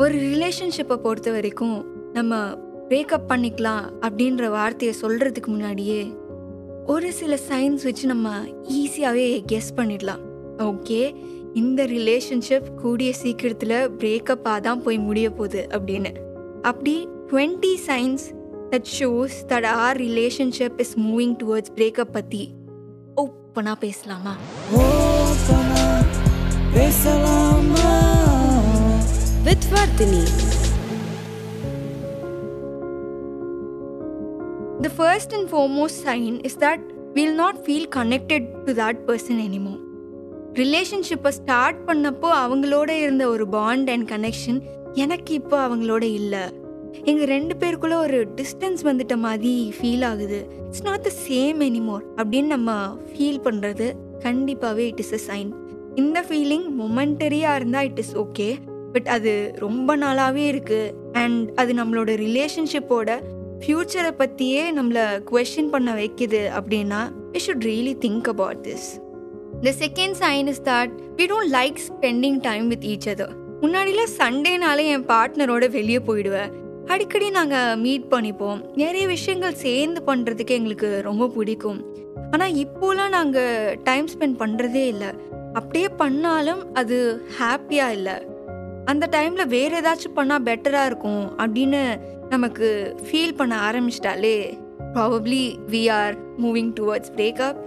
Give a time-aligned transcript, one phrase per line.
[0.00, 2.54] ஒரு ரிலேஷன்ஷிப்பை பொறுத்த வரைக்கும் நம்ம
[2.88, 6.12] பிரேக்கப் பண்ணிக்கலாம் அப்படின்ற வார்த்தையை சொல்கிறதுக்கு முன்னாடியே
[6.86, 10.20] ஒரு சில சைன்ஸ் வச்சு நம்ம ஈஸியாகவே கெஸ் பண்ணிடலாம்.
[10.58, 11.14] ஓகே
[11.54, 16.16] இந்த ரிலேஷன்ஷிப் கூடிய சீக்கிரத்தில் பிரேக்கப்பாக தான் போய் முடிய போகுது அப்படின்னு.
[16.62, 18.34] அப்படி twenty signs
[18.70, 22.50] that shows that our relationship is moving towards breakup பற்றி
[23.16, 24.36] ஓப்பனாக பேசலாமா?
[26.74, 27.89] பேசலாமா?
[29.46, 30.22] With Vardhini.
[34.80, 36.80] The first and foremost sign is that
[37.14, 39.80] we'll not feel connected to that person anymore.
[40.60, 44.58] ரிலேஷன்ஷிப்பை ஸ்டார்ட் பண்ணப்போ அவங்களோட இருந்த ஒரு பாண்ட் அண்ட் கனெக்ஷன்
[45.02, 46.42] எனக்கு இப்போ அவங்களோட இல்லை
[47.10, 52.52] எங்கள் ரெண்டு பேருக்குள்ள ஒரு டிஸ்டன்ஸ் வந்துட்ட மாதிரி ஃபீல் ஆகுது it's not the same anymore அப்படின்னு
[52.56, 52.72] நம்ம
[53.10, 53.86] ஃபீல் பண்ணுறது
[54.26, 55.50] கண்டிப்பாகவே இட் இஸ் அ சைன்
[56.02, 58.48] இந்த ஃபீலிங் மொமெண்டரியாக இருந்தால் இட் இஸ் ஓகே
[58.92, 63.18] பட் அது ரொம்ப நாளாகவே இருக்குது அண்ட் அது நம்மளோட ரிலேஷன்ஷிப்போட
[63.64, 67.00] ஃப்யூச்சரை பற்றியே நம்மளை கொஷின் பண்ண வைக்குது அப்படின்னா
[67.32, 68.88] we should really think about this
[69.62, 74.84] the second sign is that we don't like spending time with each other முன்னாடிலாம் சண்டேனாலே
[74.86, 78.60] என் பார்ட்னரோட வெளியே போயிடுவேன் அடிக்கடி நாங்கள் மீட் பண்ணிப்போம்.
[78.74, 81.80] நிறைய விஷயங்கள் சேர்ந்து பண்ணுறதுக்கு எங்களுக்கு ரொம்ப பிடிக்கும்.
[82.30, 85.10] ஆனால் இப்போலாம் நாங்கள் டைம் ஸ்பெண்ட் பண்ணுறதே இல்லை.
[85.52, 88.16] அப்படியே பண்ணாலும் அது ஹாப்பியாக இல்லை.
[88.84, 94.58] அந்த டைமில் வேறு ஏதாச்சும் பண்ணால் பெட்டராக இருக்கும் அப்படின்னு நமக்கு ஃபீல் பண்ண ஆரம்பிச்சிட்டாலே
[94.94, 97.58] probably we are moving towards breakup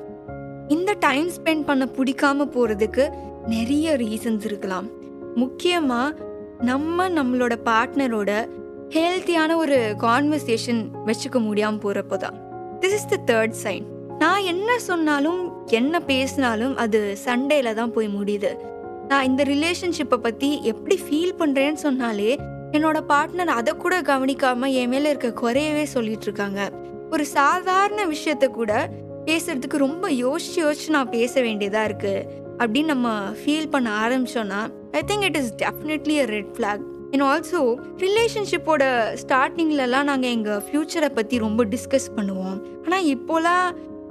[0.68, 3.10] இந்த டைம் ஸ்பெண்ட் பண்ண பிடிக்காம போகிறதுக்கு
[3.48, 4.90] நிறைய ரீசன்ஸ் இருக்கலாம்.
[5.36, 6.16] முக்கியமாக
[6.60, 8.50] நம்ம நம்மளோட பார்ட்னரோட
[8.90, 12.36] ஹெல்த்தியான ஒரு கான்வர்சேஷன் வச்சுக்க முடியாமல் போகிறப்போ தான்.
[12.80, 13.86] This is the third sign
[14.20, 18.52] நான் என்ன சொன்னாலும் என்ன பேசினாலும் அது சண்டேல தான் போய் முடியுது.
[19.08, 22.36] நான் இந்த ரிலேஷன்ஷிப்பை பற்றி எப்படி ஃபீல் பண்ணுறேன்னு சொன்னாலே
[22.72, 26.72] என்னோட பார்ட்னர் அதை கூட கவனிக்காம என் மேலே இருக்க குறையவே சொல்லிட்டு இருக்காங்க.
[27.12, 28.90] ஒரு சாதாரண விஷயத்த கூட
[29.26, 32.26] பேசுறதுக்கு ரொம்ப யோசிச்சு யோசிச்சு நான் பேச வேண்டியதாக இருக்குது
[32.58, 34.62] அப்படின்னு நம்ம ஃபீல் பண்ண ஆரம்பிச்சோன்னா
[34.92, 37.62] I think it is definitely a red flag and also
[37.98, 38.84] ரிலேஷன்ஷிப்போட
[39.28, 42.58] ஸ்டார்டிங்லலாம் நாங்கள் எங்கள் ஃப்யூச்சரை பற்றி ரொம்ப டிஸ்கஸ் பண்ணுவோம்.
[42.84, 43.68] ஆனால் இப்போலாம்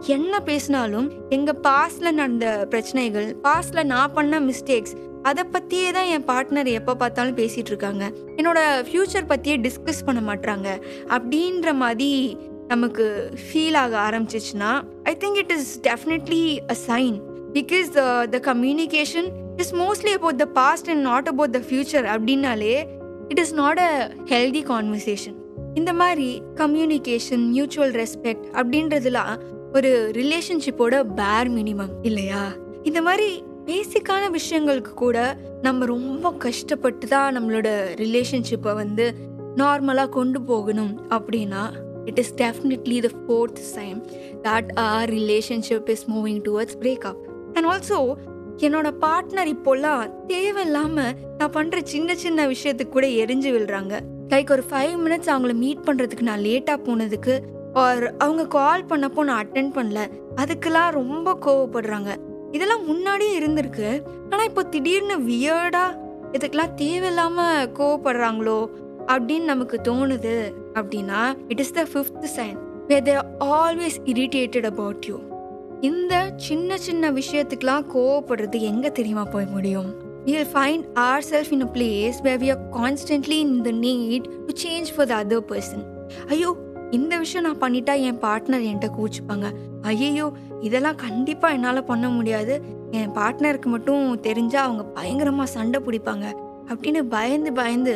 [0.07, 6.67] என்ன பேசினாலும் எங்கள் பாஸ்டில் நடந்த பிரச்சனைகள் பாஸ்டில் நான் பண்ண மிஸ்டேக்ஸ் அதை பற்றியே தான் என் பார்ட்னர்
[6.67, 8.11] எப்போ பார்த்தாலும் பேசிகிட்டு இருக்காங்க.
[8.37, 8.59] என்னோட
[8.89, 10.69] ஃப்யூச்சர் பற்றியே டிஸ்கஸ் பண்ண மாட்றாங்க.
[11.09, 12.37] அப்படின்ற மாதிரி
[12.69, 17.17] நமக்கு ஃபீல் ஆக ஆரம்பிச்சிச்சுன்னா I think it is definitely a sign
[17.53, 22.87] because the the communication is mostly about the past and not about the future அப்படின்னாலே
[23.29, 25.35] it is not a healthy conversation
[25.75, 29.39] இந்த மாதிரி கம்யூனிகேஷன் மியூச்சுவல் ரெஸ்பெக்ட் அப்படின்றதுலாம்
[29.75, 32.53] ஒரு ரிலேஷன்ஷிப்போட பேர் minimum இல்லையா?
[32.83, 39.15] இந்த மாதிரி பேசிக்கான விஷயங்களுக்கு கூட நம்ம ரொம்ப கஷ்டப்பட்டு தான் நம்மளோட ரிலேஷன்ஷிப்பை வந்து
[39.57, 41.73] நார்மலாக கொண்டு போகணும் அப்படின்னா
[42.05, 44.03] it is definitely the fourth sign
[44.43, 47.21] that our relationship is moving towards breakup
[47.53, 48.15] and also
[48.57, 54.01] என்னோட பார்ட்னர் இப்போல்லாம் தேவையில்லாமல் நான் பண்ணுற சின்ன சின்ன விஷயத்துக்கு கூட எரிஞ்சு விழுறாங்க.
[54.29, 59.47] லைக் ஒரு ஃபைவ் மினிட்ஸ் அவங்கள மீட் பண்ணுறதுக்கு நான் லேட்டாக போனதுக்கு ஆர் அவங்க கால் பண்ணப்போ நான்
[59.47, 60.11] அட்டென்ட் பண்ணல.
[60.37, 62.17] அதுக்கெல்லாம் ரொம்ப கோவப்படுறாங்க.
[62.53, 64.03] இதெல்லாம் முன்னாடியே இருந்திருக்கு.
[64.31, 65.85] ஆனால் இப்போ திடீர்னு வியர்டா
[66.33, 68.67] இதுக்கெல்லாம் தேவையில்லாமல் கோவப்படுறாங்களோ
[69.07, 72.57] அப்படின்னு நமக்கு தோணுது அப்படின்னா it is the fifth sign
[72.87, 75.19] where they're always irritated about you
[75.81, 79.95] இந்த சின்ன சின்ன விஷயத்துக்கெலாம் கோவப்படுறது எங்கே தெரியுமா போய் முடியும்?
[80.25, 84.69] Will find our self in a place where we are constantly in the need to
[84.69, 85.85] change for the other person
[86.29, 86.57] ஐயோ
[86.93, 89.47] இந்த விஷயம் நான் பண்ணிட்டா என் பார்ட்னர் என்கிட்ட கூச்சிப்பாங்க.
[89.83, 90.27] ஐயோ
[90.61, 92.55] இதெல்லாம் கண்டிப்பாக என்னால் பண்ண முடியாது.
[92.91, 96.27] என் பார்ட்னருக்கு மட்டும் தெரிஞ்சால் அவங்க பயங்கரமாக சண்டை பிடிப்பாங்க.
[96.69, 97.95] அப்படின்னு பயந்து பயந்து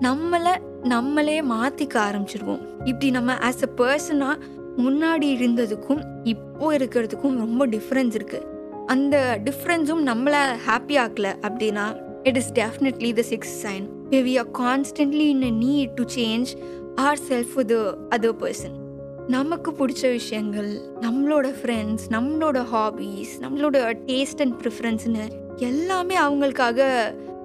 [0.00, 2.62] நம்மளை நம்மளே மாற்றிக்க ஆரம்பிச்சிருவோம்.
[2.84, 4.36] இப்படி நம்ம ஆஸ் அ பர்சனாக
[4.78, 8.46] முன்னாடி இருந்ததுக்கும் இப்போ இருக்கிறதுக்கும் ரொம்ப டிஃப்ரென்ஸ் இருக்குது
[8.86, 11.86] அந்த டிஃப்ரென்ஸும் நம்மளை ஹாப்பி ஆக்கல அப்படின்னா
[12.22, 13.86] it is definitely the six sign
[14.28, 16.50] we are constantly in a need to change
[16.96, 17.78] our self இது
[18.10, 18.76] அதர் பர்சன்
[19.28, 20.70] நமக்கு பிடிச்ச விஷயங்கள்
[21.00, 23.76] நம்மளோட ஃப்ரெண்ட்ஸ் நம்மளோட ஹாபீஸ் நம்மளோட
[24.06, 25.24] டேஸ்ட் அண்ட் ப்ரிஃபரன்ஸ்னு
[25.58, 26.80] எல்லாமே அவங்களுக்காக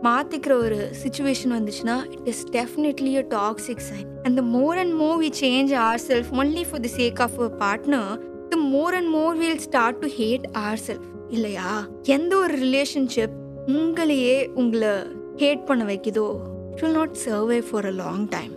[0.03, 5.23] மாற்றிக்கிற ஒரு சுச்சுவேஷன் வந்துச்சுன்னா it is definitely a toxic sign and the more and more
[5.23, 8.11] we change our self only for the sake of a partner
[8.49, 11.67] the more and more will start to hate our self இல்லையா?
[12.03, 13.35] எந்த ஒரு relationship
[13.67, 14.93] உங்களையே உங்களை
[15.37, 16.27] hate பண்ண வைக்குதோ
[16.71, 18.53] it will not survive for a long time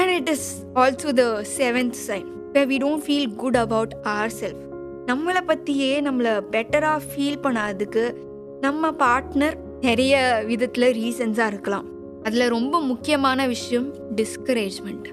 [0.00, 4.60] and it is also the seventh sign where we don't feel good about ourselves.
[5.06, 8.14] நம்மளை பற்றியே நம்மளை பெட்டராக ஃபீல் பண்ணாததுக்கு
[8.60, 11.84] நம்ம பார்ட்னர் நிறைய விதத்தில் ரீசன்ஸாக இருக்கலாம்.
[12.22, 15.06] அதில் ரொம்ப முக்கியமான விஷயம் டிஸ்கரேஜ்மெண்ட்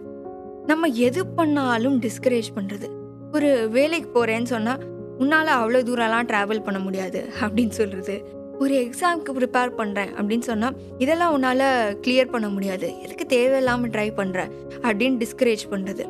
[0.65, 2.87] நம்ம எது பண்ணாலும் டிஸ்கரேஜ் பண்ணுறது
[3.33, 4.83] ஒரு வேலைக்கு போகிறேன்னு சொன்னால்
[5.17, 8.15] உன்னால் அவ்வளோ தூரம்லாம் ட்ராவல் பண்ண முடியாது அப்படின்னு சொல்கிறது
[8.59, 11.65] ஒரு எக்ஸாமுக்கு ப்ரிப்பேர் பண்ணுறேன் அப்படின்னு சொன்னால் இதெல்லாம் உன்னால்
[12.05, 12.87] கிளியர் பண்ண முடியாது.
[13.03, 14.51] எதுக்கு தேவையில்லாமல் ட்ரை பண்ணுறேன்
[14.83, 16.05] அப்படின்னு டிஸ்கரேஜ் பண்ணுறது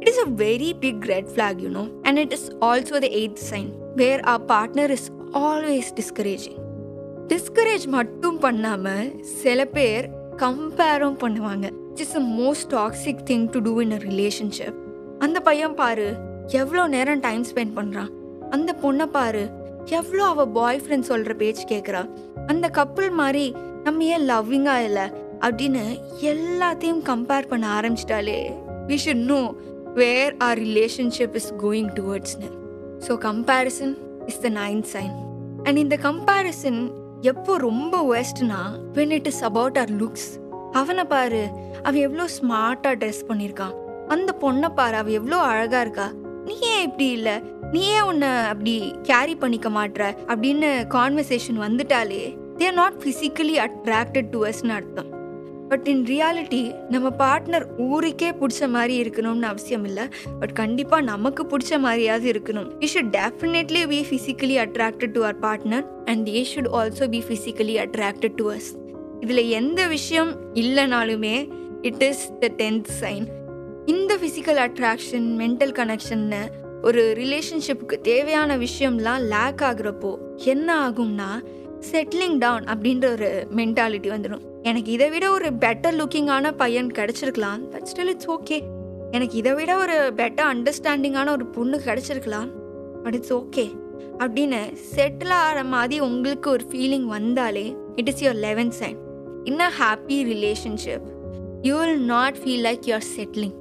[0.00, 3.68] it is a very big red flag you know and it is also the eighth sign
[3.96, 6.58] where our partner is always discouraging
[7.28, 9.10] discourage மட்டும் பண்ணாமல்
[9.42, 10.06] சில பேர்
[10.36, 11.66] கம்பேரும் பண்ணுவாங்க.
[11.90, 14.78] It's a most toxic thing to do in a relationship
[15.18, 16.06] அந்த பையன் பாரு
[16.48, 18.10] எவ்வளோ நேரம் டைம் ஸ்பெண்ட் பண்ணுறான்
[18.50, 19.42] அந்த பொண்ணை பாரு
[19.86, 22.10] எவ்வளோ அவ பாய் ஃப்ரெண்ட் சொல்கிற பேச்சு கேட்குறா
[22.46, 23.54] அந்த கப்புள் மாதிரி
[23.84, 25.02] நம்ம ஏன் லவ்விங்காக இல்லை?
[25.40, 28.50] அப்படின்னு எல்லாத்தையும் கம்பேர் பண்ண ஆரம்பிச்சிட்டாலே
[28.86, 29.54] we should know
[29.94, 32.46] where our relationship is going டுவர்ட்ஸ்னு
[33.08, 33.96] so comparison
[34.26, 35.14] is the nine sign
[35.62, 38.58] and இந்த கம்பேரிசன் எப்போ ரொம்ப வேஸ்ட்னா
[38.92, 40.28] when it is about our looks
[40.72, 41.48] அவனை பாரு
[41.82, 43.74] அவன் எவ்வளோ ஸ்மார்ட்டாக ட்ரெஸ் பண்ணியிருக்கான்
[44.08, 46.12] அந்த பொண்ணை பாரு அவள் எவ்வளோ அழகாக இருக்கா.
[46.44, 47.42] நீ ஏன் இப்படி இல்லை?
[47.72, 52.22] நீ ஏன் உன்னை அப்படி கேரி பண்ணிக்க மாட்ற அப்படின்னு கான்வர்சேஷன் வந்துட்டாலே
[52.56, 55.10] they're not physically attracted to அஸ்னு அர்த்தம்.
[55.68, 60.04] பட் இன் ரியாலிட்டி நம்ம பார்ட்னர் ஊருக்கே பிடிச்ச மாதிரி இருக்கணும்னு அவசியம் இல்லை.
[60.40, 62.68] பட் கண்டிப்பாக நமக்கு பிடிச்ச மாதிரியாவது இருக்கணும்.
[62.80, 67.76] We should definitely be physically attracted to our partner and a should also be physically
[67.86, 68.70] attracted to us
[69.20, 71.36] இதில் எந்த விஷயம் இல்லைனாலுமே
[71.82, 73.26] it is the tenth sign
[73.86, 76.42] இந்த ஃபிசிக்கல் அட்ராக்ஷன் மென்டல் கனெக்ஷன்னு
[76.84, 80.12] ஒரு ரிலேஷன்ஷிப்புக்கு தேவையான விஷயம்லாம் லேக் ஆகுறப்போ
[80.44, 81.30] என்ன ஆகும்னா
[81.90, 87.86] செட்டிலிங் டவுன் அப்படின்ற ஒரு மென்டாலிட்டி வந்துடும் எனக்கு இதை விட ஒரு பெட்டர் லுக்கிங்கான பையன் கிடைச்சிருக்கலாம் பட்
[87.86, 88.58] ஸ்டில் இட்ஸ் ஓகே
[89.10, 92.50] எனக்கு இதை விட ஒரு பெட்டர் அண்டர்ஸ்டாண்டிங்கான ஒரு பொண்ணு கிடைச்சிருக்கலாம்
[93.04, 93.66] பட் இட்ஸ் ஓகே
[94.20, 94.60] அப்படின்னு
[94.90, 97.66] செட்டில் ஆகிற மாதிரி உங்களுக்கு ஒரு ஃபீலிங் வந்தாலே
[97.96, 98.98] it is your eleven sign
[99.44, 101.06] in a happy relationship
[101.62, 103.56] you will not feel like you're settling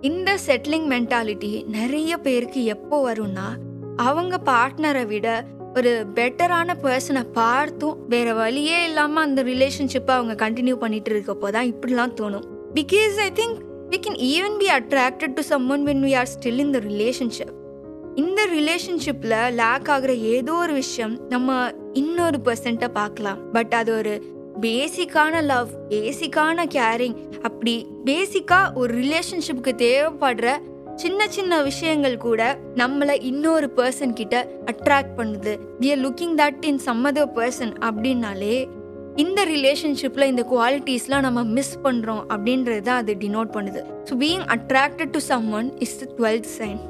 [0.00, 3.46] இந்த செட்டிலிங் மென்டாலிட்டி நிறைய பேருக்கு எப்போ வரும்னா
[3.96, 11.10] அவங்க பார்ட்னரை விட ஒரு பெட்டரான பர்சனை பார்த்தும் வேற வழியே இல்லாமல் அந்த ரிலேஷன்ஷிப்பை அவங்க கண்டினியூ பண்ணிட்டு
[11.10, 12.42] இருக்கப்போ தான் இப்படிலாம் தோணும்.
[12.74, 13.58] Because I think
[13.90, 17.54] we can even be attracted to someone when we are still in the relationship
[18.14, 23.50] இந்த ரிலேஷன்ஷிப்பில் லேக் ஆகிற ஏதோ ஒரு விஷயம் நம்ம இன்னொரு பர்சன்ட்டை பார்க்கலாம்.
[23.52, 24.22] பட் அது ஒரு
[24.64, 27.16] பேசிக்கான லவ் பேசிக்கான கேரிங்
[27.48, 27.74] அப்படி
[28.08, 30.48] பேசிக்காக ஒரு ரிலேஷன்ஷிப்புக்கு தேவைப்படுற
[31.02, 32.40] சின்ன சின்ன விஷயங்கள் கூட
[32.80, 34.36] நம்மளை இன்னொரு பர்சன் கிட்ட
[34.72, 35.52] அட்ராக்ட் பண்ணுது.
[35.82, 38.56] We are looking that in some other person அப்படின்னாலே
[39.24, 43.80] இந்த ரிலேஷன்ஷிப்பில் இந்த குவாலிட்டிஸ்லாம் நம்ம மிஸ் பண்ணுறோம் அப்படின்றது தான் அது டினோட் பண்ணுது.
[44.10, 45.22] So being attracted to
[45.60, 46.80] someone is the twelfth sign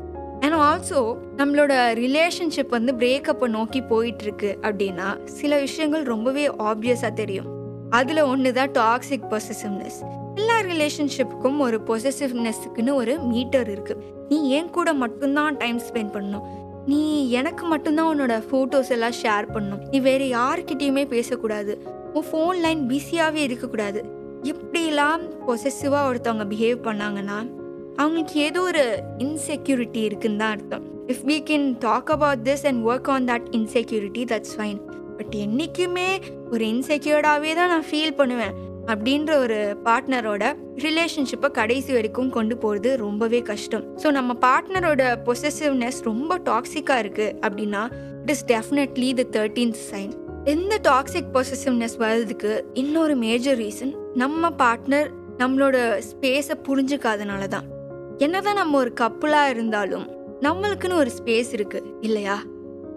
[0.44, 1.00] and also
[1.38, 1.72] நம்மளோட
[2.04, 7.48] ரிலேஷன்ஷிப் வந்து பிரேக்கப்பை நோக்கி போயிட்டுருக்கு அப்படின்னா சில விஷயங்கள் ரொம்பவே ஆப்வியஸாக தெரியும்.
[7.90, 9.98] அதில் ஒன்று தான் டாக்ஸிக் பொசசிவ்னஸ்
[10.36, 16.46] எல்லா ரிலேஷன்ஷிப்புக்கும் ஒரு பொசசிவ்னஸ்க்குன்னு ஒரு மீட்டர் இருக்குது நீ என் கூட மட்டும்தான் டைம் ஸ்பெண்ட் பண்ணணும்.
[16.86, 19.82] நீ எனக்கு மட்டும்தான் உன்னோட ஃபோட்டோஸ் எல்லாம் ஷேர் பண்ணணும்.
[19.90, 21.74] நீ வேறு யாருக்கிட்டேயுமே பேசக்கூடாது.
[22.12, 24.02] உன் ஃபோன் லைன் பிஸியாகவே இருக்கக்கூடாது.
[24.42, 27.38] எப்படிலாம் பொசசிவாக ஒருத்தவங்க பிஹேவ் பண்ணாங்கன்னா
[27.96, 30.84] அவங்களுக்கு ஏதோ ஒரு இன்செக்யூரிட்டி இருக்குன்னு தான் அர்த்தம்.
[31.06, 34.78] If we can talk about this and work on that insecurity that's fine
[35.18, 36.08] but என்றைக்குமே
[36.50, 38.56] ஒரு இன்செக்யூர்டாகவே தான் நான் ஃபீல் பண்ணுவேன்.
[38.92, 40.44] அப்படின்ற ஒரு பார்ட்னரோட
[40.84, 43.84] ரிலேஷன்ஷிப்பை கடைசி வரைக்கும் கொண்டு போகிறது ரொம்பவே கஷ்டம்.
[44.02, 47.82] ஸோ நம்ம பார்ட்னரோட பொசசிவ்னஸ் ரொம்ப டாக்ஸிக்காக இருக்குது அப்படின்னா
[48.22, 50.12] it is definitely the thirteenth sign
[50.44, 55.76] எந்த டாக்ஸிக் பொசசிவ்னஸ் வர்றதுக்கு இன்னொரு மேஜர் ரீசன் நம்ம பார்ட்னர் நம்மளோட
[56.10, 57.66] ஸ்பேஸை புரிஞ்சுக்காதனால தான்.
[58.18, 60.06] என்னதான் நம்ம ஒரு கப்புளாக இருந்தாலும்
[60.42, 62.36] நம்மளுக்குன்னு ஒரு ஸ்பேஸ் இருக்குது இல்லையா?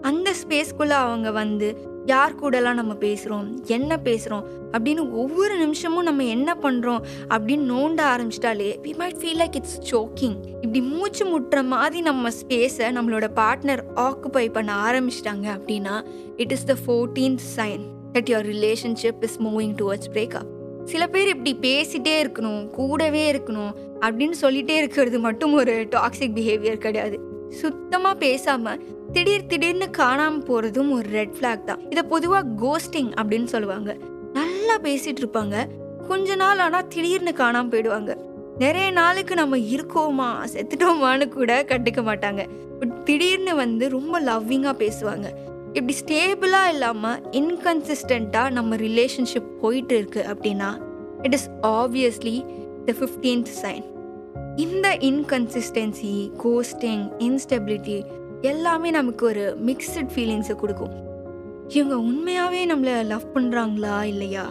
[0.00, 1.68] அந்த ஸ்பேஸ்க்குள்ளே அவங்க வந்து
[2.06, 4.42] யார் கூடலாம் நம்ம பேசுகிறோம் என்ன பேசுகிறோம்
[4.72, 10.36] அப்படின்னு ஒவ்வொரு நிமிஷமும் நம்ம என்ன பண்ணுறோம் அப்படின்னு நோண்ட ஆரம்பிச்சிட்டாலே we might feel like it's choking
[10.54, 16.04] இப்படி மூச்சு முட்டுற மாதிரி நம்ம ஸ்பேஸை நம்மளோட பார்ட்னர் ஆக்குபை பண்ண ஆரம்பிச்சிட்டாங்க அப்படின்னா
[16.36, 17.80] it is the fourteenth sign
[18.12, 20.50] that your relationship is moving towards breakup
[20.84, 27.20] சில பேர் இப்படி பேசிட்டே இருக்கணும் கூடவே இருக்கணும் அப்படின்னு சொல்லிட்டே இருக்கிறது மட்டும் ஒரு டாக்ஸிக் பிஹேவியர் கிடையாது.
[27.48, 28.82] சுத்தமாக பேசாமல்
[29.12, 31.90] திடீர் திடீர்னு காணாமல் போகிறதும் ஒரு ரெட் ஃப்ளாக் தான்.
[31.90, 33.96] இதை பொதுவாக கோஸ்டிங் அப்படின்னு சொல்லுவாங்க.
[34.32, 35.56] நல்லா பேசிட்டு இருப்பாங்க.
[36.08, 38.16] கொஞ்ச நாள் ஆனால் திடீர்னு காணாமல் போயிடுவாங்க.
[38.58, 42.48] நிறைய நாளுக்கு நம்ம இருக்கோமா செத்துட்டோமான்னு கூட கண்டுக்க மாட்டாங்க.
[42.78, 45.28] பட் திடீர்னு வந்து ரொம்ப லவ்விங்காக பேசுவாங்க.
[45.72, 50.80] இப்படி ஸ்டேபிளாக இல்லாமல் இன்கன்சிஸ்டண்ட்டாக நம்ம ரிலேஷன்ஷிப் போயிட்டு இருக்கு அப்படின்னா
[51.22, 52.44] it is obviously
[52.84, 53.84] the fifteenth sign
[54.56, 58.04] இந்த இன்கன்சிஸ்டன்சி கோஸ்டிங் இன்ஸ்டெபிலிட்டி
[58.42, 60.92] எல்லாமே நமக்கு ஒரு மிக்சட் ஃபீலிங்ஸை கொடுக்கும்.
[61.68, 64.46] இவங்க உண்மையாகவே நம்மளை லவ் பண்ணுறாங்களா இல்லையா?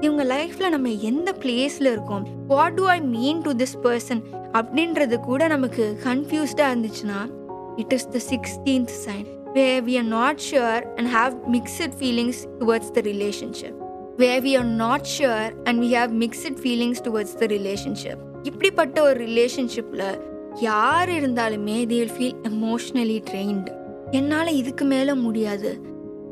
[0.00, 2.26] இவங்க லைஃப்பில் நம்ம எந்த பிளேஸில் இருக்கோம்?
[2.48, 7.30] What do I mean to this person அப்படின்றது கூட நமக்கு கன்ஃபியூஸ்டாக இருந்துச்சுன்னா
[7.76, 12.90] it is the sixteenth sign where we are not sure and have mixed feelings towards
[12.90, 13.78] the relationship
[14.16, 19.24] where we are not sure and we have mixed feelings towards the relationship இப்படிப்பட்ட ஒரு
[19.24, 23.72] ரிலேஷன்ஷிப்பில் யார் இருந்தாலுமே தேல் ஃபீல் எமோஷ்னலி ட்ரெயின்டு
[24.10, 25.80] என்னால் இதுக்கு மேலே முடியாது.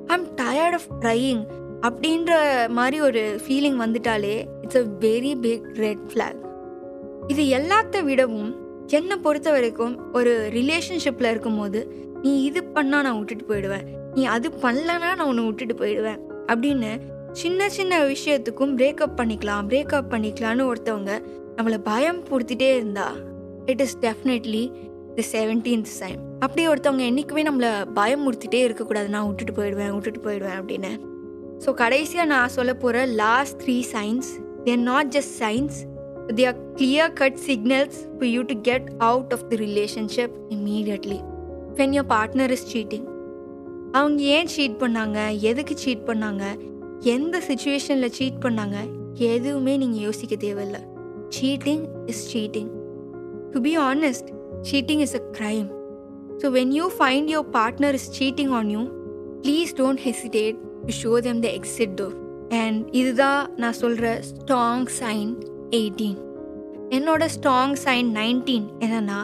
[0.06, 1.46] ஐம் டயர்ட் ஆஃப் ட்ரையிங்
[1.80, 2.32] அப்படின்ற
[2.68, 6.46] மாதிரி ஒரு ஃபீலிங் வந்துட்டாலே it's a very big red flag
[7.26, 8.56] இது எல்லாத்த விடவும்
[8.87, 13.87] என்னை பொறுத்த வரைக்கும் ஒரு ரிலேஷன்ஷிப்பில் இருக்கும்போது நீ இது பண்ணால் நான் விட்டுட்டு போயிடுவேன்.
[14.14, 16.18] நீ அது பண்ணலன்னா நான் உன்னை விட்டுட்டு போயிடுவேன்.
[16.46, 17.00] அப்படின்னு
[17.32, 21.22] சின்ன சின்ன விஷயத்துக்கும் பிரேக்கப் பண்ணிக்கலாம் பிரேக்கப் பண்ணிக்கலாம்னு ஒருத்தவங்க
[21.56, 23.12] நம்மளை பயம் கொடுத்துட்டே இருந்தா
[23.72, 24.64] it is definitely
[25.18, 29.08] the seventeenth sign அப்படி ஒருத்தவங்க என்றைக்குமே நம்மளை பயம் முடித்துட்டே இருக்கக்கூடாது.
[29.14, 30.92] நான் விட்டுட்டு போயிடுவேன் விட்டுட்டு போயிடுவேன் அப்படின்னு.
[31.64, 34.28] ஸோ கடைசியாக நான் சொல்ல போகிற last three signs
[34.66, 35.78] they're not just signs
[36.38, 41.20] they are clear cut signals for you to get out of the relationship immediately
[41.80, 43.06] when your partner is cheating
[43.98, 45.18] அவங்க ஏன் சீட் பண்ணாங்க?
[45.50, 46.44] எதுக்கு சீட் பண்ணாங்க?
[47.14, 48.78] எந்த சுச்சுவேஷனில் சீட் பண்ணாங்க?
[49.34, 50.82] எதுவுமே நீங்கள் யோசிக்க தேவையில்லை.
[51.37, 52.68] Cheating is cheating
[53.54, 54.28] to be honest
[54.70, 55.68] cheating is a crime
[56.42, 58.82] so when you find your partner is cheating on you
[59.42, 62.16] please don't hesitate to show them the exit door
[62.62, 65.32] and இதுதான் நான் சொல்கிற strong sign
[65.70, 66.18] eighteen
[66.90, 69.20] என்னோட strong sign nineteen என்னன்னா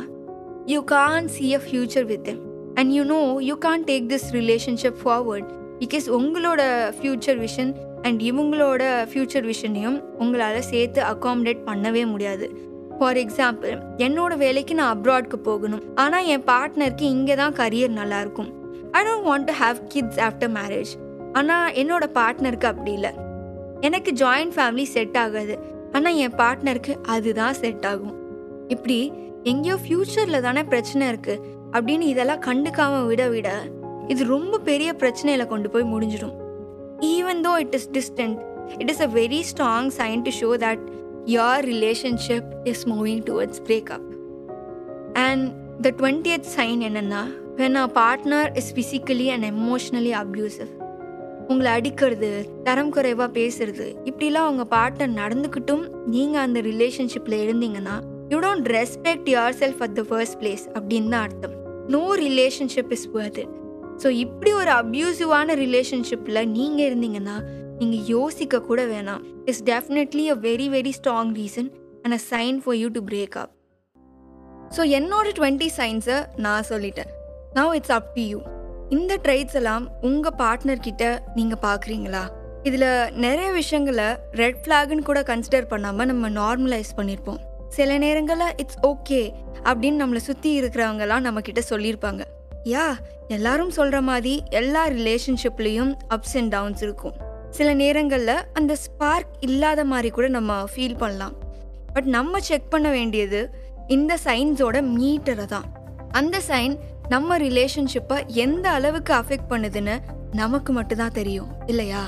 [0.67, 2.43] you can see a future with them
[2.75, 6.63] and you know you can take this relationship forward because உங்களோட
[6.99, 12.47] future vision and இவங்களோட future விஷனையும் உங்களால் சேர்த்து அக்காமடேட் பண்ணவே முடியாது.
[12.99, 13.75] ஃபார் எக்ஸாம்பிள்
[14.07, 15.83] என்னோட வேலைக்கு நான் அப்ராட்க்கு போகணும்.
[16.05, 18.51] ஆனால் என் பார்ட்னருக்கு இங்கே தான் கரியர் நல்லாயிருக்கும்
[18.99, 20.93] I don't want to have kids after marriage
[21.41, 23.13] ஆனால் என்னோட பார்ட்னருக்கு அப்படி இல்லை.
[23.87, 25.55] எனக்கு ஜாயிண்ட் ஃபேமிலி செட் ஆகாது.
[25.97, 28.15] ஆனால் என் பார்ட்னருக்கு அதுதான் செட் ஆகும்.
[28.75, 28.99] இப்படி
[29.53, 31.43] எங்கேயோ ஃப்யூச்சரில் தானே பிரச்சனை இருக்குது
[31.77, 33.49] அப்படின்னு இதெல்லாம் கண்டுக்காமல் விட விட
[34.13, 36.35] இது ரொம்ப பெரிய பிரச்சனையில் கொண்டு போய் முடிஞ்சிடும்.
[37.15, 38.39] Even though it is distant
[38.83, 40.83] it is a very strong sign to show that
[41.27, 44.03] your relationship is moving towards breakup.
[45.17, 45.41] And
[45.83, 47.23] the 20th sign என்னன்னா
[47.57, 50.73] when a partner is physically and emotionally abusive
[51.49, 52.31] உங்களை அடிக்கிறது
[52.67, 57.97] தரம் குறைவாக பேசுறது இப்படிலாம் உங்கள் partner நடந்துக்கிட்டும் நீங்கள் அந்த ரிலேஷன்ஷிப்பில் இருந்தீங்கன்னா
[58.33, 59.29] you don't respect
[59.63, 61.57] yourself at the first place அப்படின்னு தான் அர்த்தம்
[61.89, 63.43] no relationship is worth
[64.03, 67.37] so இப்படி ஒரு அப்யூசிவான ரிலேஷன்ஷிப்பில் நீங்கள் இருந்தீங்கன்னா
[67.81, 69.23] நீங்கள் யோசிக்க கூட வேணாம்.
[69.49, 71.71] It's definitely a very very strong reason
[72.03, 73.53] and a sign for you to break up
[74.77, 77.11] so என்னோட டுவெண்ட்டி சைன்ஸை நான் சொல்லிட்டேன்.
[77.59, 78.39] Now it's up to you
[78.97, 81.05] இந்த ட்ரைட்ஸ் எல்லாம் உங்கள் பார்ட்னர்கிட்ட
[81.39, 82.23] நீங்கள் பார்க்குறீங்களா?
[82.69, 82.89] இதில்
[83.25, 84.09] நிறைய விஷயங்களை
[84.41, 87.41] ரெட் ஃப்ளாக்னு கூட கன்சிடர் பண்ணாமல் நம்ம நார்மலைஸ் பண்ணியிருப்போம்
[87.77, 89.21] சில நேரங்களில் இட்ஸ் ஓகே
[89.69, 92.23] அப்படின்னு நம்மளை சுற்றி இருக்கிறவங்கலாம் நம்மக்கிட்ட சொல்லியிருப்பாங்க.
[92.73, 92.87] யா
[93.37, 97.17] எல்லாரும் சொல்கிற மாதிரி எல்லா ரிலேஷன்ஷிப்லேயும் அப்ஸ் அண்ட் டவுன்ஸ் இருக்கும்.
[97.57, 101.35] சில நேரங்களில் அந்த ஸ்பார்க் இல்லாத மாதிரி கூட நம்ம ஃபீல் பண்ணலாம்.
[101.95, 103.41] பட் நம்ம செக் பண்ண வேண்டியது
[103.97, 105.67] இந்த சைன்ஸோட மீட்டரை தான்.
[106.21, 106.75] அந்த சைன்
[107.13, 109.95] நம்ம ரிலேஷன்ஷிப்பை எந்த அளவுக்கு அஃபெக்ட் பண்ணுதுன்னு
[110.41, 112.03] நமக்கு மட்டும்தான் தெரியும் இல்லையா?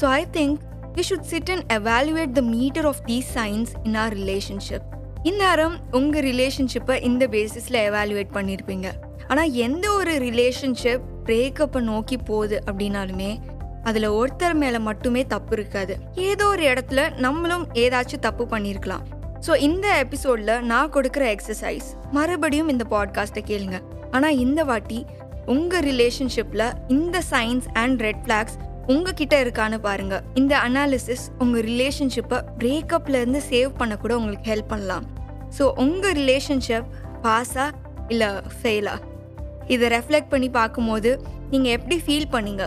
[0.00, 0.56] So I think
[0.96, 4.86] we should sit and evaluate the meter of these signs in our relationship
[5.30, 8.88] இந்நேரம் உங்கள் ரிலேஷன்ஷிப்பை இந்த பேசிஸில் எவாலுவேட் பண்ணியிருப்பீங்க
[9.30, 13.30] ஆனால் எந்த ஒரு ரிலேஷன்ஷிப் பிரேக்கப்பை நோக்கி போகுது அப்படின்னாலுமே
[13.84, 15.94] அதில் ஒருத்தர் மேலே மட்டுமே தப்பு இருக்காது.
[16.14, 19.04] ஏதோ ஒரு இடத்துல நம்மளும் ஏதாச்சும் தப்பு பண்ணியிருக்கலாம்
[19.46, 23.78] ஸோ இந்த எபிசோடில் நான் கொடுக்குற எக்ஸசைஸ் மறுபடியும் இந்த பாட்காஸ்ட்டை கேளுங்க.
[24.10, 25.06] ஆனால் இந்த வாட்டி
[25.46, 28.56] உங்கள் ரிலேஷன்ஷிப்பில் இந்த சைன்ஸ் அண்ட் ரெட் ஃப்ளாக்ஸ்
[28.86, 30.22] உங்ககிட்ட இருக்கான்னு பாருங்க.
[30.34, 35.06] இந்த அனாலிசிஸ் உங்கள் ரிலேஷன்ஷிப்பை பிரேக்கப்லேருந்து சேவ் பண்ண கூட உங்களுக்கு ஹெல்ப் பண்ணலாம்.
[35.58, 36.88] ஸோ உங்கள் ரிலேஷன்ஷிப்
[37.24, 37.66] பாஸா
[38.08, 38.96] இல்லை ஃபெயிலா
[39.66, 41.10] இதை ரெஃப்ளெக்ட் பண்ணி பார்க்கும்போது
[41.50, 42.64] நீங்கள் எப்படி ஃபீல் பண்ணீங்க?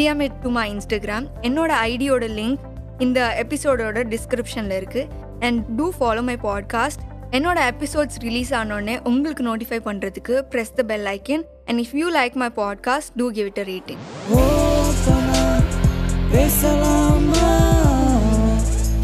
[0.00, 2.60] DM it to my Instagram என்னோட ஐடியோட லிங்க்
[2.98, 5.08] இந்த எபிசோடோட டிஸ்கிரிப்ஷனில் இருக்குது
[5.40, 7.02] and do follow my podcast
[7.32, 12.36] என்னோட எபிசோட்ஸ் ரிலீஸ் ஆனோடனே உங்களுக்கு நோட்டிஃபை பண்ணுறதுக்கு press the bell icon and if you like
[12.44, 14.02] my podcast do give it a rating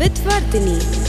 [0.01, 1.06] with Vardhini.